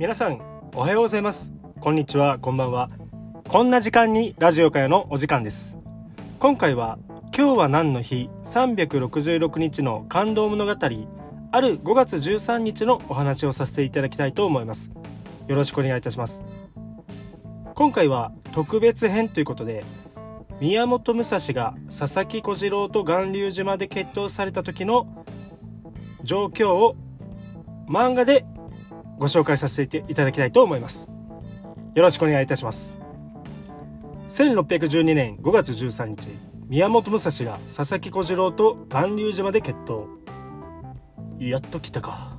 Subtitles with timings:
[0.00, 0.40] 皆さん
[0.74, 1.50] おはようございます。
[1.78, 2.88] こんにちはこんばんは。
[3.46, 5.76] こんな時間にラジオ会のお時間です。
[6.38, 6.98] 今回は
[7.36, 10.76] 今日は何の日？366日の感動物語あ
[11.60, 14.90] る5月13日のお話をさせていただきたいと思います。
[15.46, 16.46] よろしくお願いいたします。
[17.74, 19.84] 今回は特別編ということで
[20.60, 25.26] 宮本武蔵が佐々木小次郎と巌流島で決闘された時の
[26.22, 26.96] 状況を
[27.86, 28.46] 漫画で
[29.20, 31.10] ご紹介させていただきたいと思います。
[31.94, 32.96] よろしくお願いいたします。
[34.30, 36.30] 1612年5月13日
[36.68, 40.06] 宮本武蔵が佐々木小次郎と巌流島で決闘。
[41.38, 42.38] やっと来たか。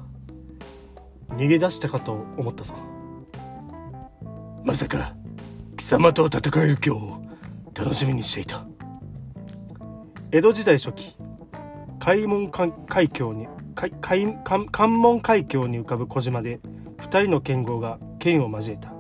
[1.30, 2.74] 逃げ出したかと思ったぞ。
[4.64, 5.14] まさか
[5.78, 7.22] 貴様と戦える今日を
[7.76, 8.66] 楽しみにしていた。
[10.32, 11.16] 江戸時代初期
[12.00, 14.38] 開門海峡に海海
[14.72, 16.60] 関門海峡に浮かぶ小島で
[17.02, 18.94] 2人の剣豪が剣を交えた。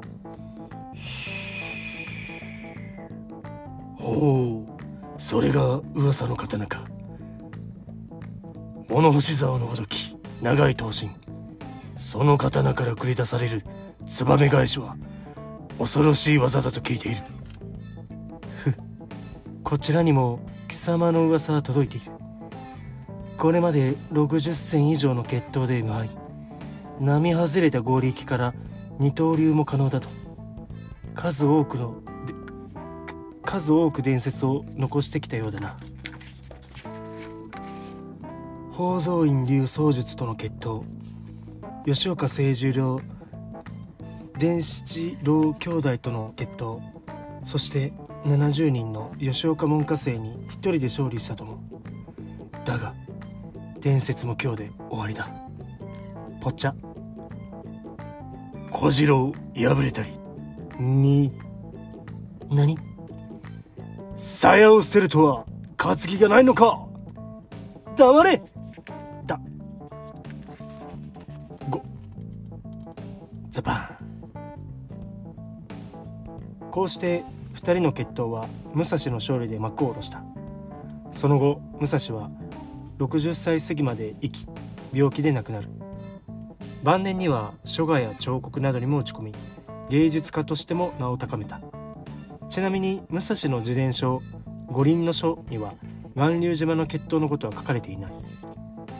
[3.95, 6.83] ほうそれが噂の刀か。
[8.89, 11.11] 物干し竿のごとき長い刀身。
[11.95, 13.63] その刀から繰り出される
[14.08, 14.97] ツバメ返しは
[15.77, 17.21] 恐ろしい技だと聞いている。
[18.58, 18.73] ふ
[19.63, 22.11] こちらにも貴様の噂は届いている。
[23.38, 26.20] これまで60戦以上の決闘で無敗。
[27.02, 28.53] 並外れた合力から
[28.99, 30.07] 二刀流も可能だと。
[31.16, 31.95] 数多くの
[33.43, 35.77] 数多く伝説を残してきたようだな。
[38.71, 40.83] 宝蔵院流槍術との決闘。
[41.88, 42.99] 吉岡清十郎
[44.38, 46.81] 伝七郎兄弟との決闘。
[47.43, 47.93] そして
[48.25, 51.63] 70人の吉岡門下生に一人で勝利したとも。
[52.63, 52.93] だが
[53.80, 55.31] 伝説も今日で終わりだ。
[56.41, 56.75] ぽっちゃ。
[58.72, 60.09] 小次郎敗れたり。
[60.80, 61.32] に
[62.49, 62.77] 何？
[64.15, 65.45] 鞘を捨てるとは
[65.77, 66.87] 担ぎがないのか。
[67.98, 68.42] 黙れ。
[69.27, 69.39] だ。
[71.70, 71.83] ご。
[73.52, 73.87] ザパン。
[76.71, 80.23] こうして2人の決闘は武蔵の勝利で幕を下ろした。
[81.11, 82.32] その後武蔵は
[82.98, 84.48] 60歳過ぎまで生き
[84.93, 85.67] 病気で亡くなる
[86.83, 89.36] 晩年には書画や彫刻などにも打ち込み
[89.89, 91.59] 芸術家としても名を高めた。
[92.49, 94.23] ちなみに武蔵の自伝書
[94.67, 95.73] 五輪の書には
[96.15, 98.11] 巌流島の決闘のことは書かれていない。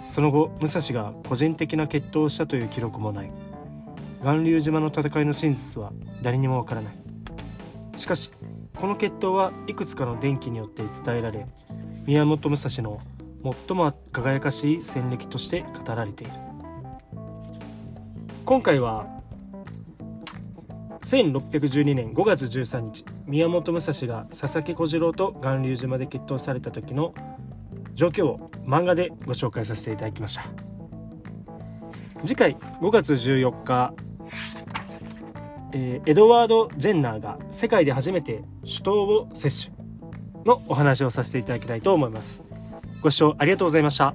[0.06, 3.32] その後武蔵が個人的な決闘をしたという記録もない。
[4.24, 5.92] 巌流島の戦いの真実は
[6.22, 6.94] 誰にもわからない。
[7.96, 8.32] しかし
[8.76, 11.48] この決闘はいくつかの伝記によって伝えられ
[12.06, 13.00] 宮本武蔵の
[13.68, 16.51] 最も輝かしい戦歴として語られている。
[18.52, 19.08] 今回は
[21.04, 27.14] 1612年5月13日宮本武蔵が佐々木小次郎と巌流島で決闘された時の
[27.94, 30.44] 状況を漫画でご紹介させていただきました。
[32.26, 33.94] 次回5月14日
[35.72, 39.78] えー、エドワード・ジェンナーが世界で初めて手刀を摂取
[40.46, 42.42] のお話をさせていただきたいと思います。
[43.02, 44.14] ご視聴ありがとうございました。